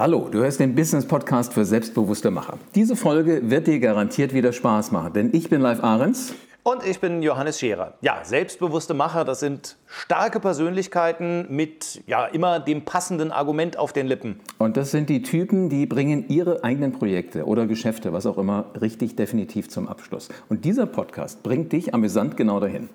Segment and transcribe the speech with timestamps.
[0.00, 2.56] Hallo, du hörst den Business Podcast für selbstbewusste Macher.
[2.74, 6.32] Diese Folge wird dir garantiert wieder Spaß machen, denn ich bin Live Ahrens.
[6.62, 7.92] Und ich bin Johannes Scherer.
[8.00, 14.06] Ja, selbstbewusste Macher, das sind starke Persönlichkeiten mit ja immer dem passenden Argument auf den
[14.06, 14.40] Lippen.
[14.56, 18.70] Und das sind die Typen, die bringen ihre eigenen Projekte oder Geschäfte, was auch immer,
[18.80, 20.30] richtig definitiv zum Abschluss.
[20.48, 22.88] Und dieser Podcast bringt dich amüsant genau dahin.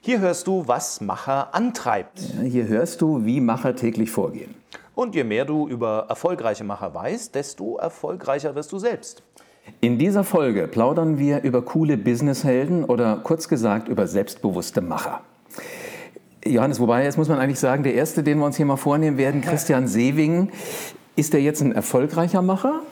[0.00, 2.20] Hier hörst du, was Macher antreibt.
[2.36, 4.54] Ja, hier hörst du, wie Macher täglich vorgehen.
[4.94, 9.22] Und je mehr du über erfolgreiche Macher weißt, desto erfolgreicher wirst du selbst.
[9.80, 15.20] In dieser Folge plaudern wir über coole Businesshelden oder kurz gesagt über selbstbewusste Macher.
[16.44, 19.16] Johannes, wobei jetzt muss man eigentlich sagen, der erste, den wir uns hier mal vornehmen
[19.16, 20.50] werden, Christian Sewing,
[21.16, 22.82] ist der jetzt ein erfolgreicher Macher?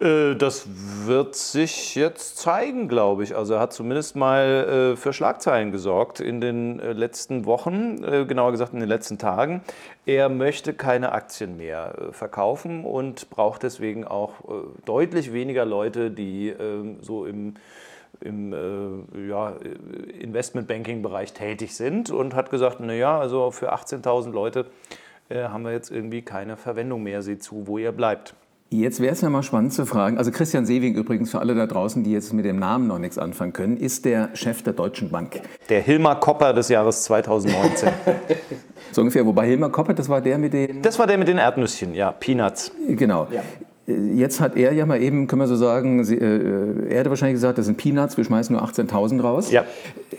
[0.00, 0.68] Äh, das
[1.06, 3.34] wird sich jetzt zeigen, glaube ich.
[3.36, 8.52] Also er hat zumindest mal äh, für Schlagzeilen gesorgt in den äh, letzten Wochen, genauer
[8.52, 9.62] gesagt in den letzten Tagen.
[10.06, 14.34] Er möchte keine Aktien mehr verkaufen und braucht deswegen auch
[14.84, 17.54] deutlich weniger Leute, die ähm, so im
[18.20, 18.52] im
[19.28, 19.54] ja,
[20.18, 24.66] Investmentbanking-Bereich tätig sind und hat gesagt, naja, also für 18.000 Leute
[25.30, 28.34] haben wir jetzt irgendwie keine Verwendung mehr, seht zu, wo ihr bleibt.
[28.70, 31.66] Jetzt wäre es ja mal spannend zu fragen, also Christian Sewing übrigens, für alle da
[31.66, 35.08] draußen, die jetzt mit dem Namen noch nichts anfangen können, ist der Chef der Deutschen
[35.10, 35.40] Bank.
[35.70, 37.88] Der Hilmar Kopper des Jahres 2019.
[38.92, 40.82] so ungefähr, wobei Hilmar Kopper, das war der mit den...
[40.82, 42.70] Das war der mit den Erdnüsschen, ja, Peanuts.
[42.88, 43.26] Genau.
[43.30, 43.42] Ja.
[43.88, 47.56] Jetzt hat er ja mal eben, können wir so sagen, äh, er hätte wahrscheinlich gesagt,
[47.56, 49.50] das sind Peanuts, wir schmeißen nur 18.000 raus.
[49.50, 49.64] Ja.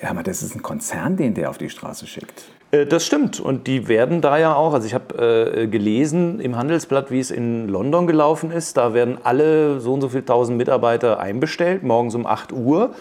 [0.01, 2.45] Ja, aber das ist ein Konzern, den der auf die Straße schickt.
[2.71, 3.39] Äh, das stimmt.
[3.39, 7.29] Und die werden da ja auch, also ich habe äh, gelesen im Handelsblatt, wie es
[7.29, 8.75] in London gelaufen ist.
[8.75, 12.95] Da werden alle so und so viele tausend Mitarbeiter einbestellt, morgens um 8 Uhr.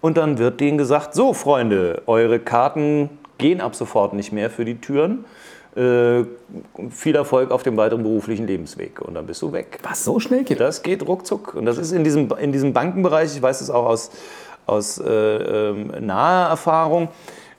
[0.00, 4.64] Und dann wird denen gesagt, so Freunde, eure Karten gehen ab sofort nicht mehr für
[4.64, 5.24] die Türen.
[5.76, 6.24] Äh,
[6.90, 9.80] viel Erfolg auf dem weiteren beruflichen Lebensweg und dann bist du weg.
[9.82, 10.82] Was, so schnell geht das?
[10.82, 11.54] geht ruckzuck.
[11.54, 14.10] Und das ist in diesem, in diesem Bankenbereich, ich weiß es auch aus,
[14.66, 17.08] aus äh, ähm, naher Erfahrung,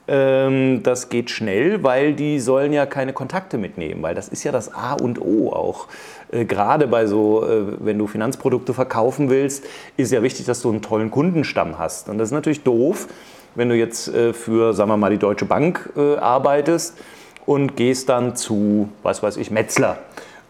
[0.08, 4.52] ähm, das geht schnell, weil die sollen ja keine Kontakte mitnehmen, weil das ist ja
[4.52, 5.88] das A und O auch.
[6.30, 9.64] Äh, gerade bei so, äh, wenn du Finanzprodukte verkaufen willst,
[9.96, 12.08] ist ja wichtig, dass du einen tollen Kundenstamm hast.
[12.08, 13.08] Und das ist natürlich doof,
[13.56, 16.96] wenn du jetzt äh, für, sagen wir mal, die Deutsche Bank arbeitest
[17.46, 19.98] und gehst dann zu, was weiß ich, Metzler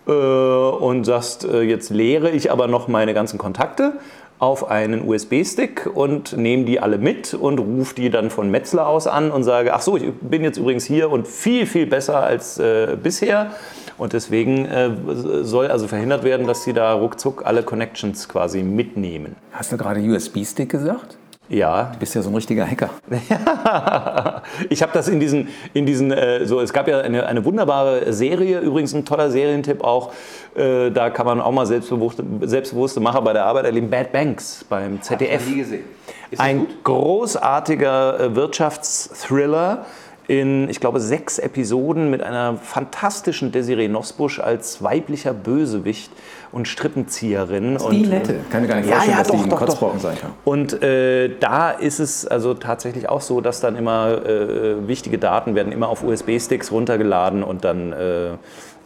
[0.06, 3.94] äh, und sagst, äh, jetzt lehre ich aber noch meine ganzen Kontakte
[4.38, 9.06] auf einen USB-Stick und nehme die alle mit und rufe die dann von Metzler aus
[9.06, 12.58] an und sage, ach so, ich bin jetzt übrigens hier und viel, viel besser als
[12.58, 13.52] äh, bisher.
[13.96, 14.90] Und deswegen äh,
[15.42, 19.36] soll also verhindert werden, dass sie da ruckzuck alle Connections quasi mitnehmen.
[19.52, 21.16] Hast du gerade USB-Stick gesagt?
[21.48, 21.90] Ja.
[21.92, 22.90] Du bist ja so ein richtiger Hacker.
[24.68, 28.12] ich habe das in diesen, in diesen äh, so, es gab ja eine, eine wunderbare
[28.12, 30.12] Serie, übrigens ein toller Serientipp auch,
[30.56, 34.64] äh, da kann man auch mal selbstbewusste, selbstbewusste Macher bei der Arbeit erleben, Bad Banks
[34.68, 35.32] beim ZDF.
[35.32, 35.84] Hab ich nie gesehen.
[36.30, 39.86] Ist ein großartiger äh, Wirtschaftsthriller
[40.28, 46.10] in, ich glaube, sechs Episoden mit einer fantastischen Desiree Nosbusch als weiblicher Bösewicht
[46.52, 47.74] und Strippenzieherin.
[47.74, 48.36] Das ist die nette.
[48.50, 50.02] Kann mir gar nicht vorstellen, ja, ja, dass doch, die ein doch, Kotzbrocken doch.
[50.02, 50.30] sein kann.
[50.44, 55.54] Und äh, da ist es also tatsächlich auch so, dass dann immer äh, wichtige Daten
[55.54, 58.30] werden immer auf USB-Sticks runtergeladen und dann äh,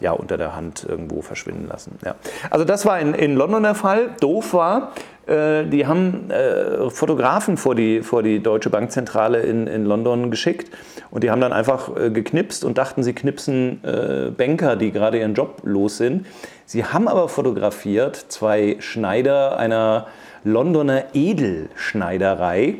[0.01, 1.97] ja, unter der Hand irgendwo verschwinden lassen.
[2.03, 2.15] Ja.
[2.49, 4.09] Also das war in, in London der Fall.
[4.19, 4.93] Doof war,
[5.27, 10.71] äh, die haben äh, Fotografen vor die, vor die Deutsche Bankzentrale in, in London geschickt
[11.11, 15.19] und die haben dann einfach äh, geknipst und dachten, sie knipsen äh, Banker, die gerade
[15.19, 16.25] ihren Job los sind.
[16.71, 20.07] Sie haben aber fotografiert zwei Schneider einer
[20.45, 22.75] Londoner Edelschneiderei,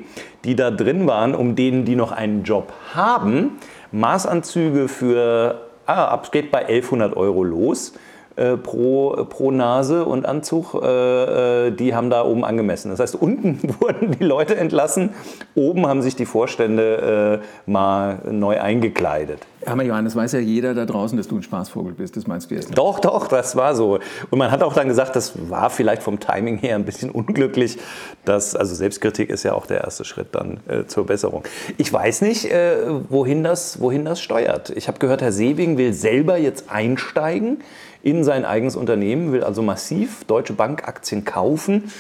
[0.46, 3.60] die da drin waren, um denen, die noch einen Job haben,
[3.92, 7.92] Maßanzüge für, ah, ab geht bei 1100 Euro los
[8.36, 12.90] pro, pro Nase und Anzug, äh, äh, die haben da oben angemessen.
[12.90, 15.12] Das heißt, unten wurden die Leute entlassen,
[15.56, 19.40] oben haben sich die Vorstände äh, mal neu eingekleidet.
[19.66, 22.18] Aber Johannes, weiß ja jeder da draußen, dass du ein Spaßvogel bist.
[22.18, 22.78] Das meinst du jetzt nicht?
[22.78, 24.00] Doch, doch, das war so.
[24.30, 27.78] Und man hat auch dann gesagt, das war vielleicht vom Timing her ein bisschen unglücklich.
[28.26, 31.44] Dass, also Selbstkritik ist ja auch der erste Schritt dann äh, zur Besserung.
[31.78, 32.78] Ich weiß nicht, äh,
[33.10, 34.72] wohin, das, wohin das steuert.
[34.72, 37.60] Ich habe gehört, Herr Sebing will selber jetzt einsteigen
[38.04, 41.92] in sein eigenes Unternehmen, will also massiv Deutsche Bank Aktien kaufen.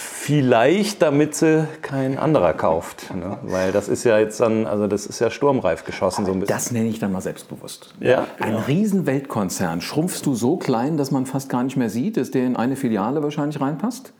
[0.00, 3.12] Vielleicht, damit sie kein anderer kauft.
[3.12, 3.38] Ne?
[3.42, 6.24] Weil das ist ja jetzt dann, also das ist ja sturmreif geschossen.
[6.24, 6.54] So ein bisschen.
[6.54, 7.94] Das nenne ich dann mal selbstbewusst.
[7.98, 8.64] Ja, Ein genau.
[8.68, 9.80] riesen Weltkonzern.
[9.80, 12.76] Schrumpfst du so klein, dass man fast gar nicht mehr sieht, dass der in eine
[12.76, 14.12] Filiale wahrscheinlich reinpasst?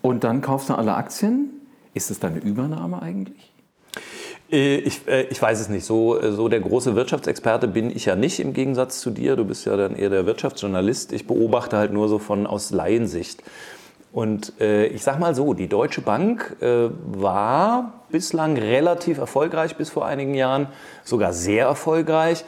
[0.00, 1.50] Und dann kaufst du alle Aktien?
[1.94, 3.51] Ist das dann eine Übernahme eigentlich?
[4.52, 5.84] Äh, ich, äh, ich weiß es nicht.
[5.84, 9.34] So, äh, so der große Wirtschaftsexperte bin ich ja nicht im Gegensatz zu dir.
[9.34, 11.12] Du bist ja dann eher der Wirtschaftsjournalist.
[11.12, 13.42] Ich beobachte halt nur so von aus Laiensicht.
[14.12, 19.88] Und äh, ich sag mal so, die Deutsche Bank äh, war bislang relativ erfolgreich bis
[19.88, 20.66] vor einigen Jahren,
[21.02, 22.44] sogar sehr erfolgreich,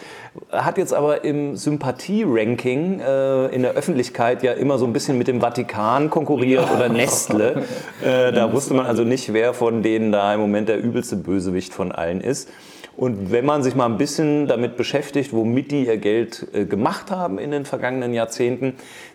[0.53, 5.27] hat jetzt aber im Sympathie-Ranking äh, in der Öffentlichkeit ja immer so ein bisschen mit
[5.27, 7.65] dem Vatikan konkurriert oder Nestle.
[8.05, 11.73] Äh, da wusste man also nicht, wer von denen da im Moment der übelste Bösewicht
[11.73, 12.51] von allen ist.
[12.97, 17.11] Und wenn man sich mal ein bisschen damit beschäftigt, womit die ihr Geld äh, gemacht
[17.11, 18.75] haben in den vergangenen Jahrzehnten,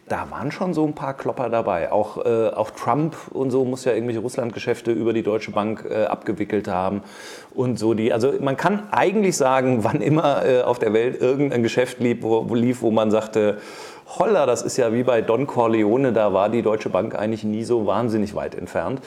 [0.09, 1.91] da waren schon so ein paar Klopper dabei.
[1.91, 6.05] Auch, äh, auch Trump und so muss ja irgendwelche Russlandgeschäfte über die Deutsche Bank äh,
[6.05, 7.01] abgewickelt haben.
[7.53, 11.63] Und so die, also man kann eigentlich sagen, wann immer äh, auf der Welt irgendein
[11.63, 13.59] Geschäft lief wo, wo lief, wo man sagte,
[14.17, 17.63] holla, das ist ja wie bei Don Corleone, da war die Deutsche Bank eigentlich nie
[17.63, 19.01] so wahnsinnig weit entfernt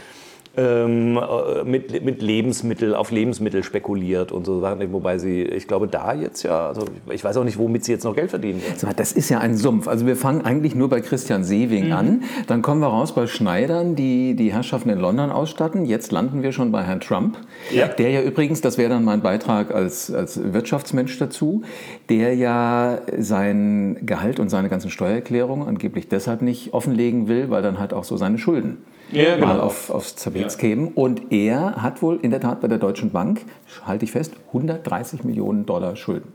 [0.56, 5.88] ähm, äh, mit, mit Lebensmittel, auf Lebensmittel spekuliert und so Sachen, wobei sie, ich glaube,
[5.88, 8.60] da jetzt ja, also ich weiß auch nicht, womit sie jetzt noch Geld verdienen.
[8.96, 9.88] Das ist ja ein Sumpf.
[9.88, 11.92] Also wir fangen eigentlich nur bei Christian Sewing mhm.
[11.92, 15.86] an, dann kommen wir raus bei Schneidern, die die Herrschaften in London ausstatten.
[15.86, 17.38] Jetzt landen wir schon bei Herrn Trump,
[17.72, 17.88] ja.
[17.88, 21.62] der ja übrigens, das wäre dann mein Beitrag als, als Wirtschaftsmensch dazu,
[22.10, 27.78] der ja sein Gehalt und seine ganzen Steuererklärungen angeblich deshalb nicht offenlegen will, weil dann
[27.78, 28.78] halt auch so seine Schulden
[29.12, 29.46] ja, genau.
[29.46, 30.58] mal auf, aufs Tapet ja.
[30.58, 30.88] kämen.
[30.88, 33.42] Und er hat wohl in der Tat bei der Deutschen Bank,
[33.84, 36.32] halte ich fest, 130 Millionen Dollar Schulden.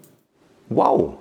[0.69, 1.15] Wow.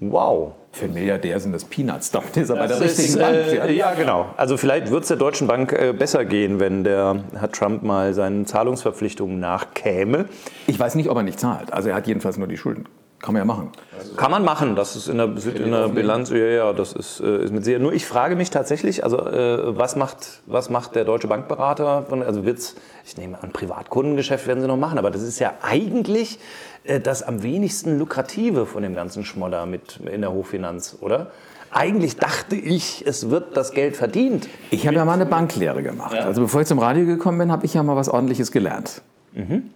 [0.00, 0.52] Wow.
[0.72, 2.10] Für einen Milliardär sind das Peanuts.
[2.10, 3.36] Damit ist er bei der richtigen ist, Bank.
[3.36, 3.66] Äh, ja.
[3.66, 3.94] ja.
[3.94, 4.26] genau.
[4.36, 8.14] Also vielleicht wird es der Deutschen Bank äh, besser gehen, wenn der Herr Trump mal
[8.14, 10.26] seinen Zahlungsverpflichtungen nachkäme.
[10.66, 11.72] Ich weiß nicht, ob er nicht zahlt.
[11.72, 12.86] Also er hat jedenfalls nur die Schulden.
[13.20, 13.70] Kann man ja machen.
[14.16, 17.44] Kann man machen, das ist in der, in der Bilanz, ja, ja, das ist, äh,
[17.44, 17.78] ist mit sehr.
[17.78, 22.06] Nur ich frage mich tatsächlich, also äh, was, macht, was macht der deutsche Bankberater?
[22.08, 25.52] Von, also wird's, ich nehme an, Privatkundengeschäft werden sie noch machen, aber das ist ja
[25.60, 26.38] eigentlich
[26.84, 31.26] äh, das am wenigsten lukrative von dem ganzen Schmodder mit in der Hochfinanz, oder?
[31.72, 34.48] Eigentlich dachte ich, es wird das Geld verdient.
[34.70, 36.14] Ich habe ja mal eine Banklehre gemacht.
[36.14, 36.24] Ja.
[36.24, 39.02] Also bevor ich zum Radio gekommen bin, habe ich ja mal was Ordentliches gelernt.
[39.34, 39.70] Mhm.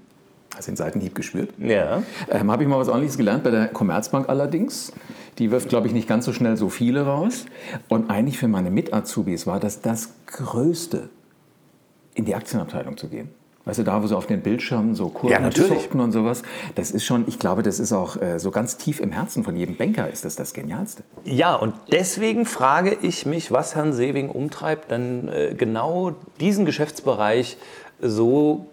[0.59, 1.51] Du den Seitenhieb gespürt?
[1.59, 2.03] Ja.
[2.31, 4.93] Ähm, Habe ich mal was ordentliches gelernt bei der Commerzbank allerdings.
[5.39, 7.47] Die wirft, glaube ich, nicht ganz so schnell so viele raus.
[7.89, 11.09] Und eigentlich für meine Mit-Azubis war das das Größte,
[12.15, 13.31] in die Aktienabteilung zu gehen.
[13.67, 16.43] Weißt du, da, wo so auf den Bildschirmen so Kurven ja, und sowas,
[16.75, 19.57] das ist schon, ich glaube, das ist auch äh, so ganz tief im Herzen von
[19.57, 21.03] jedem Banker, ist das das Genialste.
[21.25, 27.57] Ja, und deswegen frage ich mich, was Herrn Sewing umtreibt, dann äh, genau diesen Geschäftsbereich
[28.05, 28.67] so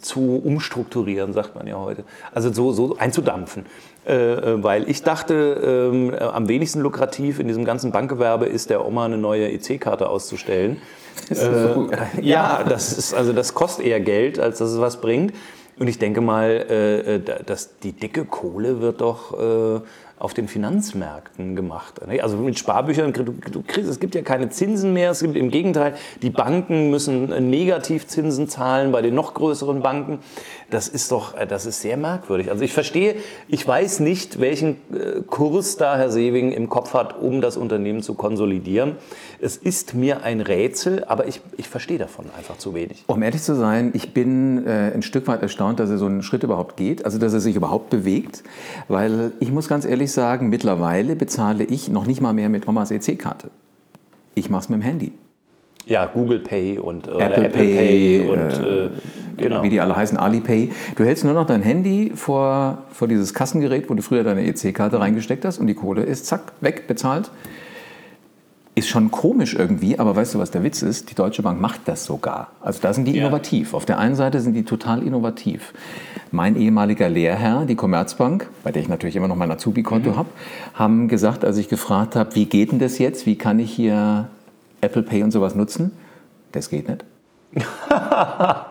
[0.00, 2.04] zu umstrukturieren, sagt man ja heute.
[2.32, 3.66] Also so, so einzudampfen.
[4.06, 8.86] Äh, äh weil ich dachte, äh, am wenigsten lukrativ in diesem ganzen Bankgewerbe ist der
[8.86, 10.76] Oma eine neue EC-Karte auszustellen.
[11.28, 11.90] Das äh, so,
[12.20, 15.34] ja, das ist also das kostet eher Geld, als dass es was bringt.
[15.78, 19.34] Und ich denke mal, äh, äh dass die dicke Kohle wird doch
[20.20, 22.06] auf den Finanzmärkten gemacht.
[22.06, 22.22] Ne?
[22.22, 25.94] Also mit Sparbüchern, du kriegst, es gibt ja keine Zinsen mehr, es gibt im Gegenteil,
[26.20, 30.18] die Banken müssen Negativzinsen zahlen bei den noch größeren Banken.
[30.68, 32.50] Das ist doch, äh, das ist sehr merkwürdig.
[32.50, 33.16] Also ich verstehe,
[33.48, 38.02] ich weiß nicht, welchen äh, Kurs da Herr Sewing im Kopf hat, um das Unternehmen
[38.02, 38.96] zu konsolidieren.
[39.40, 43.04] Es ist mir ein Rätsel, aber ich, ich verstehe davon einfach zu wenig.
[43.06, 46.22] Um ehrlich zu sein, ich bin äh, ein Stück weit erstaunt, dass er so einen
[46.22, 48.42] Schritt überhaupt geht, also dass er sich überhaupt bewegt,
[48.88, 52.90] weil ich muss ganz ehrlich sagen, mittlerweile bezahle ich noch nicht mal mehr mit Omas
[52.90, 53.50] EC-Karte.
[54.34, 55.12] Ich mache es mit dem Handy.
[55.86, 58.90] Ja, Google Pay und äh, Apple, Apple, Pay, Pay und äh, äh,
[59.36, 59.62] genau.
[59.62, 60.70] wie die alle heißen, Alipay.
[60.94, 65.00] Du hältst nur noch dein Handy vor, vor dieses Kassengerät, wo du früher deine EC-Karte
[65.00, 67.30] reingesteckt hast und die Kohle ist zack, weg, bezahlt.
[68.80, 71.10] Ist schon komisch irgendwie, aber weißt du, was der Witz ist?
[71.10, 72.52] Die Deutsche Bank macht das sogar.
[72.62, 73.24] Also da sind die ja.
[73.24, 73.74] innovativ.
[73.74, 75.74] Auf der einen Seite sind die total innovativ.
[76.30, 80.16] Mein ehemaliger Lehrherr, die Commerzbank, bei der ich natürlich immer noch mein Azubi-Konto mhm.
[80.16, 80.30] habe,
[80.72, 83.26] haben gesagt, als ich gefragt habe, wie geht denn das jetzt?
[83.26, 84.28] Wie kann ich hier
[84.80, 85.92] Apple Pay und sowas nutzen?
[86.52, 87.04] Das geht nicht.
[87.58, 88.64] er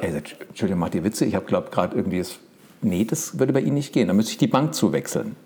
[0.00, 1.26] sagt, Entschuldigung, macht ihr Witze?
[1.26, 2.38] Ich habe glaube gerade irgendwie das.
[2.80, 4.08] Nee, das würde bei Ihnen nicht gehen.
[4.08, 5.36] Da müsste ich die Bank zuwechseln.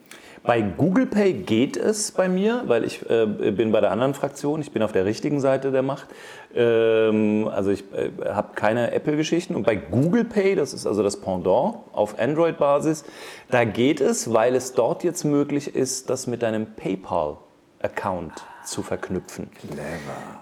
[0.44, 4.60] Bei Google Pay geht es bei mir, weil ich äh, bin bei der anderen Fraktion,
[4.60, 6.08] ich bin auf der richtigen Seite der Macht.
[6.52, 9.54] Ähm, also ich äh, habe keine Apple-Geschichten.
[9.54, 13.04] Und bei Google Pay, das ist also das Pendant auf Android-Basis,
[13.50, 19.50] da geht es, weil es dort jetzt möglich ist, das mit deinem PayPal-Account zu verknüpfen.
[19.60, 19.82] Clever.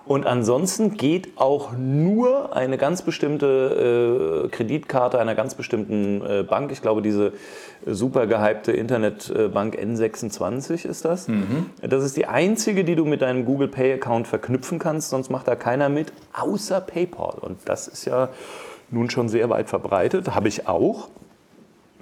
[0.07, 6.73] Und ansonsten geht auch nur eine ganz bestimmte äh, Kreditkarte einer ganz bestimmten äh, Bank.
[6.73, 7.33] Ich glaube, diese
[7.87, 11.29] super gehypte Internetbank N26 ist das.
[11.29, 11.67] Mhm.
[11.83, 15.11] Das ist die einzige, die du mit deinem Google Pay Account verknüpfen kannst.
[15.11, 17.39] Sonst macht da keiner mit, außer PayPal.
[17.41, 18.29] Und das ist ja
[18.91, 21.09] nun schon sehr weit verbreitet, habe ich auch.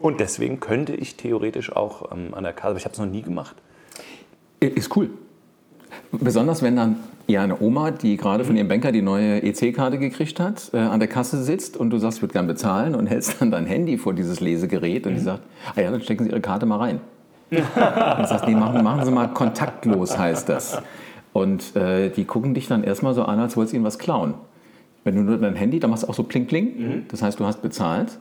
[0.01, 3.07] Und deswegen könnte ich theoretisch auch ähm, an der Kasse, aber ich habe es noch
[3.07, 3.57] nie gemacht.
[4.61, 5.11] Ist cool.
[6.13, 6.97] Besonders wenn dann
[7.27, 11.01] ja eine Oma, die gerade von ihrem Banker die neue EC-Karte gekriegt hat, äh, an
[11.01, 13.99] der Kasse sitzt und du sagst, ich würde gern bezahlen und hältst dann dein Handy
[13.99, 15.43] vor dieses Lesegerät und die sagt,
[15.77, 17.01] ah ja, dann stecken Sie Ihre Karte mal rein.
[17.51, 20.81] und du sagst, nee, machen, machen Sie mal kontaktlos, heißt das.
[21.33, 24.35] Und äh, die gucken dich dann erstmal so an, als wolltest du ihnen was klauen.
[25.05, 27.05] Wenn du nur dein Handy, dann machst du auch so pling pling, mhm.
[27.09, 28.19] das heißt, du hast bezahlt.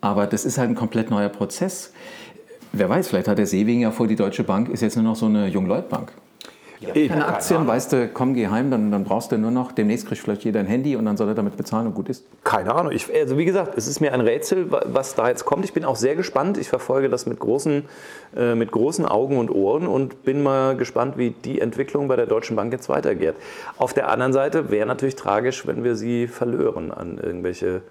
[0.00, 1.92] Aber das ist halt ein komplett neuer Prozess.
[2.72, 5.16] Wer weiß, vielleicht hat der Seewing ja vor, die Deutsche Bank ist jetzt nur noch
[5.16, 6.12] so eine Jungleutbank.
[6.80, 10.06] Ja, keine Aktien, weißt du, komm, geh heim, dann, dann brauchst du nur noch, demnächst
[10.06, 12.24] kriegt vielleicht jeder ein Handy und dann soll er damit bezahlen und gut ist.
[12.44, 12.92] Keine Ahnung.
[12.92, 15.64] Ich, also wie gesagt, es ist mir ein Rätsel, was da jetzt kommt.
[15.64, 16.58] Ich bin auch sehr gespannt.
[16.58, 17.84] Ich verfolge das mit großen,
[18.36, 22.26] äh, mit großen Augen und Ohren und bin mal gespannt, wie die Entwicklung bei der
[22.26, 23.34] Deutschen Bank jetzt weitergeht.
[23.78, 27.82] Auf der anderen Seite wäre natürlich tragisch, wenn wir sie verlören an irgendwelche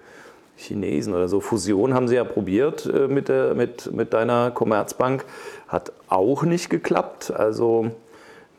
[0.56, 1.40] Chinesen oder so.
[1.40, 5.24] Fusion haben sie ja probiert äh, mit, der, mit, mit deiner Commerzbank.
[5.68, 7.32] Hat auch nicht geklappt.
[7.34, 7.90] Also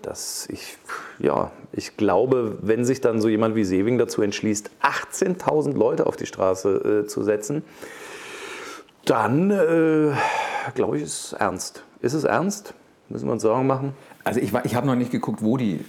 [0.07, 0.77] dass ich,
[1.19, 6.15] ja, ich glaube, wenn sich dann so jemand wie Sewing dazu entschließt, 18.000 Leute auf
[6.15, 7.63] die Straße äh, zu setzen,
[9.03, 10.13] dann äh,
[10.75, 11.83] glaube ich, ist es ernst.
[12.01, 12.73] Ist es ernst?
[13.09, 13.93] Müssen wir uns Sorgen machen?
[14.23, 15.83] Also ich, ich habe noch nicht geguckt, wo die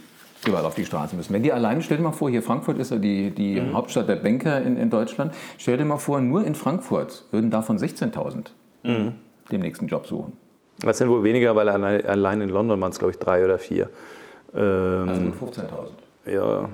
[0.47, 1.33] überall auf die Straße müssen.
[1.33, 3.75] Wenn die alleine, stell dir mal vor, hier Frankfurt ist ja die, die mhm.
[3.75, 7.79] Hauptstadt der Banker in, in Deutschland, stell dir mal vor, nur in Frankfurt würden davon
[7.79, 8.47] 16.000
[8.83, 9.15] mhm.
[9.51, 10.33] den nächsten Job suchen.
[10.81, 13.89] Das sind wohl weniger, weil allein in London waren es, glaube ich, drei oder vier.
[14.55, 16.33] Ähm, also 15.000.
[16.33, 16.69] Ja.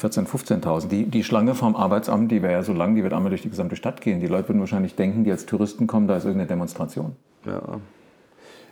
[0.00, 0.88] 14.000, 15.000.
[0.88, 3.50] Die, die Schlange vom Arbeitsamt, die wäre ja so lang, die wird einmal durch die
[3.50, 4.20] gesamte Stadt gehen.
[4.20, 7.16] Die Leute würden wahrscheinlich denken, die als Touristen kommen, da ist irgendeine Demonstration.
[7.46, 7.60] Ja.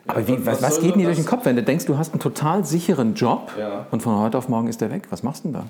[0.07, 2.13] Aber wie, was, was geht denn dir durch den Kopf, wenn du denkst, du hast
[2.13, 3.87] einen total sicheren Job ja.
[3.91, 5.09] und von heute auf morgen ist der weg?
[5.11, 5.67] Was machst du denn da?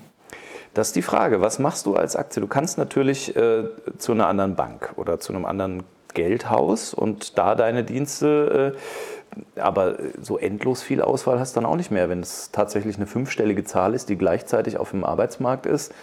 [0.75, 1.41] Das ist die Frage.
[1.41, 2.39] Was machst du als Aktie?
[2.39, 3.63] Du kannst natürlich äh,
[3.97, 5.83] zu einer anderen Bank oder zu einem anderen
[6.17, 8.73] Geldhaus und da deine Dienste.
[8.75, 12.09] Äh, aber so endlos viel Auswahl hast du dann auch nicht mehr.
[12.09, 15.93] Wenn es tatsächlich eine fünfstellige Zahl ist, die gleichzeitig auf dem Arbeitsmarkt ist,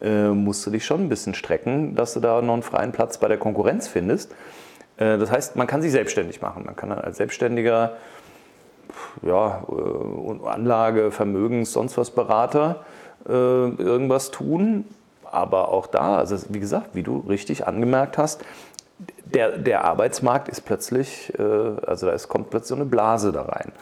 [0.00, 3.18] äh, musst du dich schon ein bisschen strecken, dass du da noch einen freien Platz
[3.18, 4.32] bei der Konkurrenz findest.
[4.96, 6.64] Äh, das heißt, man kann sich selbstständig machen.
[6.64, 7.98] Man kann als Selbstständiger
[9.20, 9.64] ja,
[10.46, 12.84] Anlage, Vermögens, sonst was Berater
[13.26, 14.86] irgendwas tun.
[15.30, 18.42] Aber auch da, also wie gesagt, wie du richtig angemerkt hast,
[19.24, 23.72] der, der Arbeitsmarkt ist plötzlich, äh, also es kommt plötzlich so eine Blase da rein.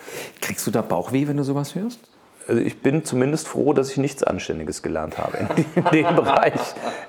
[0.41, 2.01] Kriegst du da Bauchweh, wenn du sowas hörst?
[2.49, 6.61] Also ich bin zumindest froh, dass ich nichts Anständiges gelernt habe in, dem Bereich.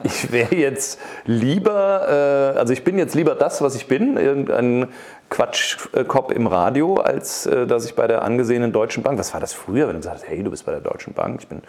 [0.04, 4.88] Ich wäre jetzt lieber, äh, also ich bin jetzt lieber das, was ich bin, irgendein
[5.30, 9.54] Quatschkopf im Radio, als äh, dass ich bei der angesehenen Deutschen Bank, was war das
[9.54, 11.62] früher, wenn du sagst, hey, du bist bei der Deutschen Bank, ich bin,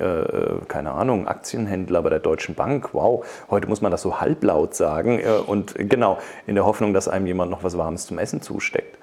[0.00, 4.74] äh, keine Ahnung, Aktienhändler bei der Deutschen Bank, wow, heute muss man das so halblaut
[4.74, 8.40] sagen äh, und genau, in der Hoffnung, dass einem jemand noch was Warmes zum Essen
[8.40, 8.96] zusteckt.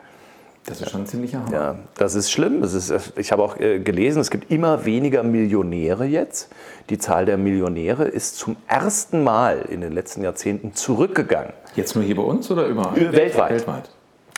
[0.69, 1.51] Das ist schon ein ziemlicher Hammer.
[1.51, 2.61] Ja, das ist schlimm.
[2.61, 6.49] Das ist, ich habe auch äh, gelesen, es gibt immer weniger Millionäre jetzt.
[6.91, 11.53] Die Zahl der Millionäre ist zum ersten Mal in den letzten Jahrzehnten zurückgegangen.
[11.75, 12.95] Jetzt nur hier bei uns oder überall?
[12.95, 13.49] Weltweit.
[13.49, 13.89] Weltweit.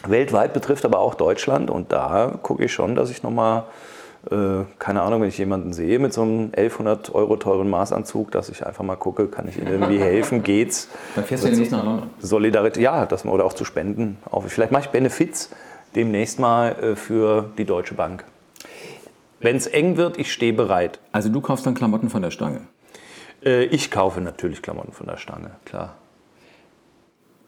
[0.07, 3.65] Weltweit betrifft aber auch Deutschland und da gucke ich schon, dass ich nochmal,
[4.31, 8.47] äh, keine Ahnung, wenn ich jemanden sehe mit so einem 1100 Euro teuren Maßanzug, dass
[8.47, 10.87] ich einfach mal gucke, kann ich ihm irgendwie helfen, geht's?
[11.15, 12.09] Dann fährst du ja nicht nach London.
[12.19, 14.17] Solidarität, ja, das, oder auch zu spenden.
[14.47, 15.49] Vielleicht mache ich Benefits
[15.95, 18.25] demnächst mal äh, für die Deutsche Bank.
[19.39, 20.99] Wenn es eng wird, ich stehe bereit.
[21.11, 22.61] Also du kaufst dann Klamotten von der Stange?
[23.43, 25.95] Äh, ich kaufe natürlich Klamotten von der Stange, klar.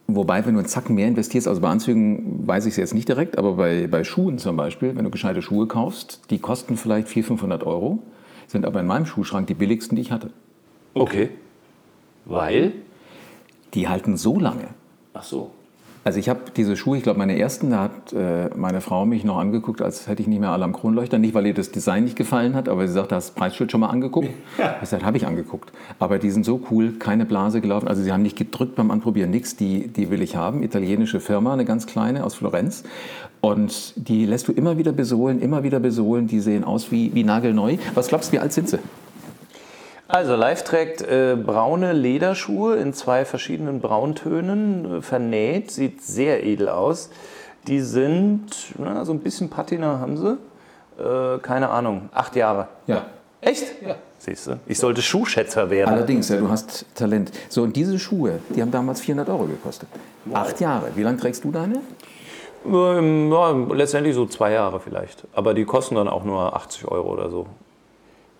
[0.06, 3.08] Wobei, wenn du einen Zacken mehr investierst, also bei Anzügen weiß ich es jetzt nicht
[3.08, 7.08] direkt, aber bei, bei Schuhen zum Beispiel, wenn du gescheite Schuhe kaufst, die kosten vielleicht
[7.08, 8.02] 400, 500 Euro,
[8.46, 10.30] sind aber in meinem Schuhschrank die billigsten, die ich hatte.
[10.92, 11.30] Okay.
[12.26, 12.72] Weil?
[13.72, 14.68] Die halten so lange.
[15.14, 15.52] Ach so.
[16.04, 19.24] Also ich habe diese Schuhe, ich glaube meine ersten, da hat äh, meine Frau mich
[19.24, 21.18] noch angeguckt, als hätte ich nicht mehr alle am Kronleuchter.
[21.18, 23.80] Nicht, weil ihr das Design nicht gefallen hat, aber sie sagt, hast das Preisschild schon
[23.80, 24.28] mal angeguckt?
[24.58, 24.76] Ja.
[24.82, 25.72] Ich sagte, habe ich angeguckt.
[25.98, 27.88] Aber die sind so cool, keine Blase gelaufen.
[27.88, 29.56] Also sie haben nicht gedrückt beim Anprobieren, nichts.
[29.56, 30.62] Die, die will ich haben.
[30.62, 32.84] Italienische Firma, eine ganz kleine aus Florenz.
[33.40, 36.28] Und die lässt du immer wieder besohlen, immer wieder besohlen.
[36.28, 37.78] Die sehen aus wie, wie nagelneu.
[37.94, 38.78] Was glaubst du, wie alt sind sie?
[40.06, 46.68] Also Live trägt äh, braune Lederschuhe in zwei verschiedenen Brauntönen, äh, vernäht, sieht sehr edel
[46.68, 47.10] aus.
[47.66, 50.36] Die sind, na, so ein bisschen Patina haben sie.
[51.02, 52.68] Äh, keine Ahnung, acht Jahre.
[52.86, 53.06] Ja.
[53.40, 53.64] Echt?
[53.82, 53.96] Ja.
[54.18, 54.58] Siehst du?
[54.66, 55.92] Ich sollte Schuhschätzer werden.
[55.92, 57.30] Allerdings, ja, du hast Talent.
[57.48, 59.88] So, und diese Schuhe, die haben damals 400 Euro gekostet.
[60.24, 60.36] Wow.
[60.36, 60.88] Acht Jahre.
[60.94, 61.80] Wie lange trägst du deine?
[62.66, 65.24] Ähm, ja, letztendlich so zwei Jahre vielleicht.
[65.34, 67.46] Aber die kosten dann auch nur 80 Euro oder so.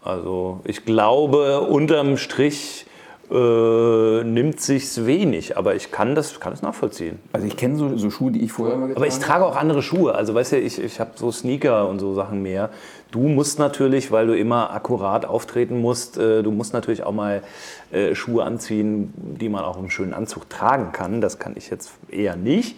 [0.05, 2.87] Also ich glaube, unterm Strich
[3.31, 7.19] äh, nimmt sich's wenig, aber ich kann das, kann das nachvollziehen.
[7.33, 9.83] Also ich kenne so, so Schuhe, die ich vorher mal Aber ich trage auch andere
[9.83, 10.15] Schuhe.
[10.15, 12.69] Also weißt du, ich, ich habe so Sneaker und so Sachen mehr.
[13.13, 17.43] Du musst natürlich, weil du immer akkurat auftreten musst, äh, du musst natürlich auch mal
[17.91, 21.23] äh, Schuhe anziehen, die man auch im schönen Anzug tragen kann.
[21.23, 22.77] Das kann ich jetzt eher nicht.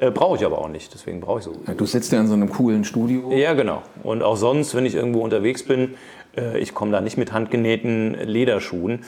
[0.00, 1.52] Äh, brauche ich aber auch nicht, deswegen brauche ich so.
[1.76, 3.32] Du sitzt ja in so einem coolen Studio.
[3.32, 3.82] Ja, genau.
[4.04, 5.94] Und auch sonst, wenn ich irgendwo unterwegs bin,
[6.58, 9.04] ich komme da nicht mit handgenähten Lederschuhen.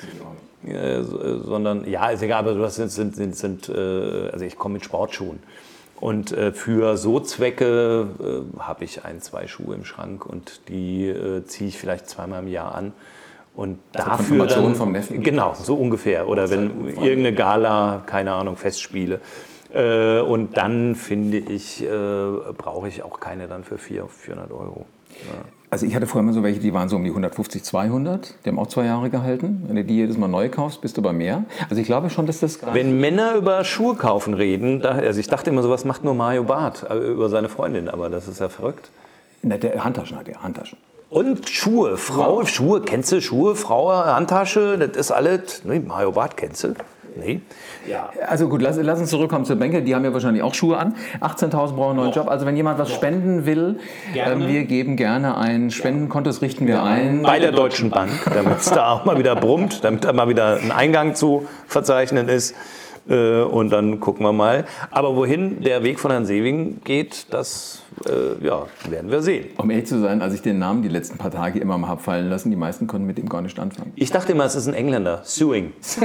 [0.66, 4.74] Äh, sondern ja, ist egal, aber das sind, sind, sind, sind äh, also ich komme
[4.74, 5.38] mit Sportschuhen.
[6.00, 11.08] Und äh, für so Zwecke äh, habe ich ein, zwei Schuhe im Schrank und die
[11.08, 12.92] äh, ziehe ich vielleicht zweimal im Jahr an.
[13.54, 15.22] Und Also dafür dann, vom Neffen?
[15.22, 16.28] Genau, so ungefähr.
[16.28, 19.20] Oder wenn irgendeine Gala, keine Ahnung, Festspiele.
[19.72, 21.86] Äh, und dann finde ich, äh,
[22.56, 24.86] brauche ich auch keine dann für 400, 400 Euro.
[25.72, 28.34] Also ich hatte vorher mal so welche, die waren so um die 150, 200.
[28.44, 29.62] Die haben auch zwei Jahre gehalten.
[29.68, 31.44] Wenn du die jedes Mal neu kaufst, bist du bei mehr.
[31.68, 35.28] Also ich glaube schon, dass das Wenn Männer über Schuhe kaufen reden, da, also ich
[35.28, 38.48] dachte immer, sowas macht nur Mario Barth äh, über seine Freundin, aber das ist ja
[38.48, 38.90] verrückt.
[39.42, 40.76] Na, der Handtaschen hat er, Handtaschen.
[41.08, 45.62] Und Schuhe, Frau, Schuhe, kennst du Schuhe, Frau, Handtasche, das ist alles.
[45.64, 46.74] Nee, Mario Barth kennst du?
[47.16, 47.40] Nee.
[48.26, 49.82] Also gut, lass, lass uns zurückkommen zur Bänke.
[49.82, 50.94] Die haben ja wahrscheinlich auch Schuhe an.
[51.20, 52.28] 18.000 brauchen einen neuen Job.
[52.28, 53.78] Also wenn jemand was spenden will,
[54.14, 57.22] ähm, wir geben gerne ein Spendenkonto, das richten wir ein.
[57.22, 60.56] Bei der Deutschen Bank, damit es da auch mal wieder brummt, damit da mal wieder
[60.56, 62.54] ein Eingang zu verzeichnen ist.
[63.08, 64.64] Äh, Und dann gucken wir mal.
[64.90, 69.46] Aber wohin der Weg von Herrn Sewing geht, das äh, ja, werden wir sehen.
[69.56, 72.02] Um ehrlich zu sein, als ich den Namen die letzten paar Tage immer mal habe
[72.02, 73.92] fallen lassen, die meisten konnten mit ihm gar nicht anfangen.
[73.96, 75.20] Ich dachte immer, es ist ein Engländer.
[75.24, 75.72] Sewing.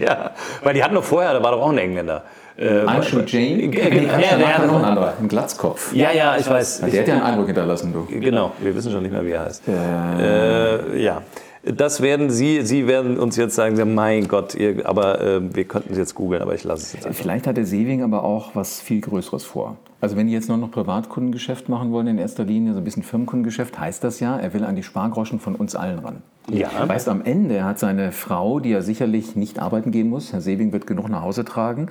[0.00, 0.30] ja.
[0.62, 2.24] Weil die hatten noch vorher, da war doch auch ein Engländer.
[2.56, 3.62] Äh, Anshu Jane?
[3.64, 5.92] Ja, Nee, ja, ja, der hat noch ein anderer, ein Glatzkopf.
[5.92, 6.82] ja, ja, ich weiß.
[6.82, 8.06] Der hat ja einen Eindruck hinterlassen, du.
[8.06, 9.62] Genau, wir wissen schon nicht mehr, wie er heißt.
[9.68, 11.22] Äh, ja.
[11.66, 15.92] Das werden Sie, Sie werden uns jetzt sagen, mein Gott, ihr, aber äh, wir könnten
[15.92, 17.18] es jetzt googeln, aber ich lasse es jetzt einfach.
[17.18, 19.76] Vielleicht hat der Seewing aber auch was viel Größeres vor.
[20.00, 23.02] Also wenn die jetzt nur noch Privatkundengeschäft machen wollen in erster Linie, so ein bisschen
[23.02, 26.22] Firmenkundengeschäft, heißt das ja, er will an die Spargroschen von uns allen ran.
[26.50, 26.68] Ja.
[26.86, 30.72] Weißt, am Ende hat seine Frau, die ja sicherlich nicht arbeiten gehen muss, Herr Seewing
[30.72, 31.88] wird genug nach Hause tragen,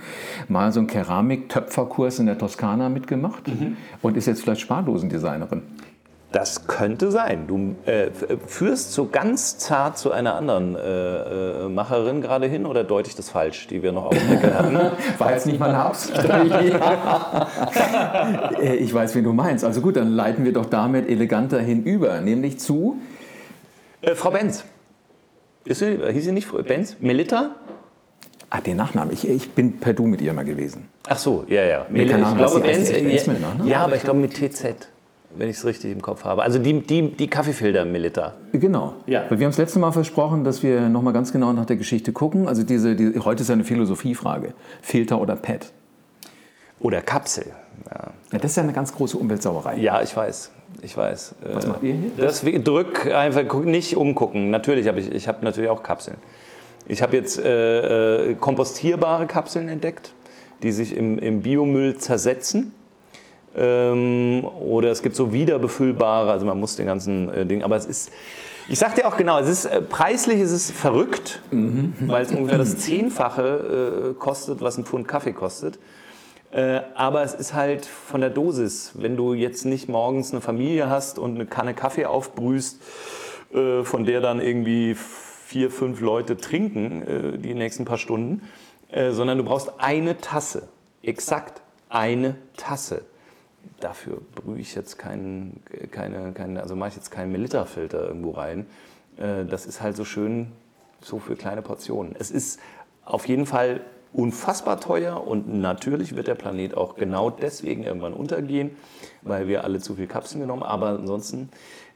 [0.48, 3.44] mal so einen Keramik-Töpferkurs in der Toskana mitgemacht
[4.04, 5.64] und ist jetzt vielleicht Spardosendesignerin.
[6.34, 7.46] Das könnte sein.
[7.48, 10.80] Du äh, f- führst so ganz zart zu einer anderen äh,
[11.66, 14.54] äh, Macherin gerade hin oder deute ich das falsch, die wir noch auf dem Deckel
[14.54, 14.76] hatten?
[15.20, 16.20] War jetzt nicht meine Absicht.
[18.62, 19.64] Äh, ich weiß, wen du meinst.
[19.64, 22.98] Also gut, dann leiten wir doch damit eleganter hinüber, nämlich zu
[24.02, 24.64] Äh, Frau Benz.
[25.66, 26.98] Ist sie, hieß sie nicht Frau Benz?
[27.00, 27.52] Melita?
[28.50, 29.14] Ah, den Nachnamen.
[29.14, 30.88] Ich, ich bin per Du mit ihr mal gewesen.
[31.08, 31.86] Ach so, ja, ja.
[31.86, 32.98] Keine ich glaube, Benz, ja,
[33.66, 34.76] ja, aber ich glaube mit TZ,
[35.36, 36.44] wenn ich es richtig im Kopf habe.
[36.44, 38.34] Also die, die, die Kaffeefilter Melita.
[38.52, 38.94] Genau.
[39.06, 39.24] Ja.
[39.30, 41.76] Weil wir haben das letzte Mal versprochen, dass wir noch mal ganz genau nach der
[41.76, 42.48] Geschichte gucken.
[42.48, 44.54] Also diese, die, heute ist ja eine Philosophiefrage.
[44.82, 45.72] Filter oder PET?
[46.80, 47.46] Oder Kapsel.
[47.90, 48.12] Ja.
[48.32, 49.78] Ja, das ist ja eine ganz große Umweltsauerei.
[49.78, 50.52] Ja, ich weiß.
[50.82, 51.36] Ich weiß.
[51.54, 52.12] Was macht ihr hier?
[52.18, 54.50] Deswegen drück einfach guck, nicht umgucken.
[54.50, 56.18] Natürlich habe ich, ich habe natürlich auch Kapseln.
[56.88, 60.14] Ich habe jetzt äh, äh, kompostierbare Kapseln entdeckt,
[60.64, 62.74] die sich im, im Biomüll zersetzen.
[63.56, 67.86] Ähm, oder es gibt so wiederbefüllbare, also man muss den ganzen äh, Ding, aber es
[67.86, 68.12] ist,
[68.68, 72.58] ich sag dir auch genau, es ist äh, preislich ist es verrückt, weil es ungefähr
[72.58, 75.78] das Zehnfache äh, kostet, was ein Pfund Kaffee kostet.
[76.52, 78.92] Äh, aber es ist halt von der Dosis.
[78.96, 82.80] Wenn du jetzt nicht morgens eine Familie hast und eine Kanne Kaffee aufbrühst,
[83.54, 88.42] äh, von der dann irgendwie vier, fünf Leute trinken äh, die nächsten paar Stunden,
[89.10, 90.68] sondern du brauchst eine Tasse.
[91.02, 93.02] Exakt eine Tasse.
[93.80, 98.66] Dafür brühe ich jetzt keinen, keine, keine, also mache ich jetzt keinen Milliliterfilter irgendwo rein.
[99.18, 100.52] Äh, das ist halt so schön
[101.02, 102.16] so für kleine Portionen.
[102.18, 102.60] Es ist
[103.06, 103.82] auf jeden Fall
[104.14, 108.72] unfassbar teuer und natürlich wird der Planet auch genau deswegen irgendwann untergehen,
[109.24, 110.70] weil wir alle zu viel Kapseln genommen haben.
[110.70, 111.50] Aber ansonsten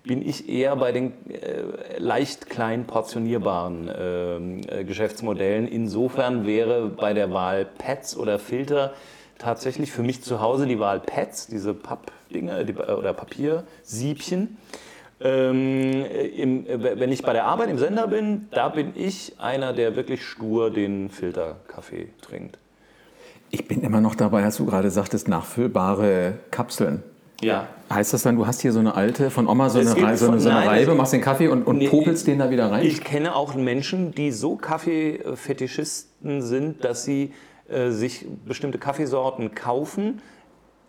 [0.04, 5.68] bin ich eher bei den äh, leicht klein portionierbaren ähm, äh, Geschäftsmodellen.
[5.68, 8.94] Insofern wäre bei der Wahl Pads oder Filter
[9.40, 14.58] tatsächlich für mich zu Hause die Wahl Pads, diese Pappdinger die, oder Papiersiebchen.
[15.20, 19.96] Ähm, im, wenn ich bei der Arbeit im Sender bin, da bin ich einer, der
[19.96, 22.60] wirklich stur den Filterkaffee trinkt.
[23.50, 27.02] Ich bin immer noch dabei, als du gerade sagtest, nachfüllbare Kapseln.
[27.42, 27.68] Ja.
[27.92, 30.16] Heißt das dann, du hast hier so eine alte von Oma so eine, gibt Rei-
[30.18, 32.50] so eine, so eine nein, Reibe, machst den Kaffee und, und Nee, popelst den da
[32.50, 32.86] wieder rein?
[32.86, 37.34] Ich kenne auch Menschen, die so Kaffeefetischisten sind, dass sie
[37.70, 40.22] äh, sich bestimmte Kaffeesorten kaufen,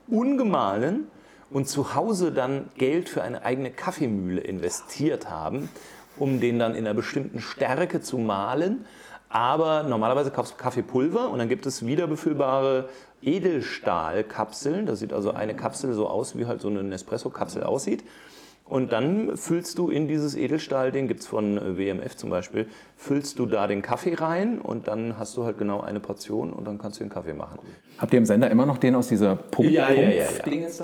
[0.08, 1.08] ungemahlen
[1.50, 5.68] und zu Hause dann Geld für eine eigene Kaffeemühle investiert haben
[6.18, 8.84] um den dann in einer bestimmten Stärke zu mahlen.
[9.28, 12.88] Aber normalerweise kaufst du Kaffeepulver und dann gibt es wiederbefüllbare
[13.20, 14.86] Edelstahlkapseln.
[14.86, 18.04] Das sieht also eine Kapsel so aus, wie halt so eine Nespresso-Kapsel aussieht.
[18.68, 22.66] Und dann füllst du in dieses Edelstahl, den gibt es von äh, WMF zum Beispiel,
[22.96, 26.66] füllst du da den Kaffee rein und dann hast du halt genau eine Portion und
[26.66, 27.60] dann kannst du den Kaffee machen.
[27.96, 29.70] Habt ihr im Sender immer noch den aus dieser Pump?
[29.70, 30.24] Ja, ja, ja,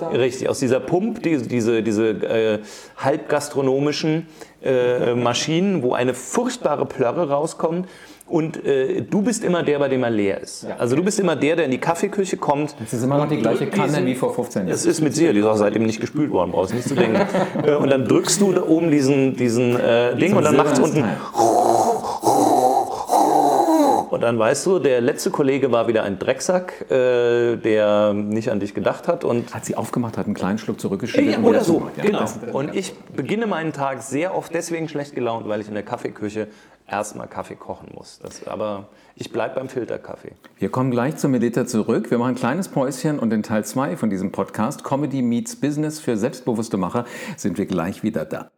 [0.01, 0.07] ja.
[0.09, 2.59] Richtig, aus dieser Pump, diese, diese, diese äh,
[2.97, 4.27] halbgastronomischen
[4.63, 7.87] äh, Maschinen, wo eine furchtbare Plörre rauskommt
[8.27, 10.63] und äh, du bist immer der, bei dem er leer ist.
[10.63, 10.77] Ja.
[10.77, 12.75] Also du bist immer der, der in die Kaffeeküche kommt.
[12.79, 14.71] Das ist immer noch die gleiche Kanne diesen, wie vor 15 Jahren.
[14.71, 17.15] Das ist mit Sicherheit, die ist auch seitdem nicht gespült worden, brauchst nicht zu denken.
[17.63, 20.79] Äh, und dann drückst du da oben diesen, diesen äh, Ding und dann macht es
[20.79, 21.03] unten...
[24.09, 28.59] Und dann weißt du, der letzte Kollege war wieder ein Drecksack, äh, der nicht an
[28.59, 29.23] dich gedacht hat.
[29.23, 31.33] Und hat sie aufgemacht, hat einen kleinen Schluck zurückgeschüttet.
[31.33, 32.25] Ja, oder so, ja, genau.
[32.53, 36.47] Und ich beginne meinen Tag sehr oft deswegen schlecht gelaunt, weil ich in der Kaffeeküche
[36.87, 38.19] erstmal Kaffee kochen muss.
[38.19, 40.33] Das, aber ich bleibe beim Filterkaffee.
[40.57, 42.11] Wir kommen gleich zum Medita zurück.
[42.11, 45.99] Wir machen ein kleines Päuschen und in Teil 2 von diesem Podcast Comedy Meets Business
[45.99, 47.05] für selbstbewusste Macher
[47.37, 48.51] sind wir gleich wieder da.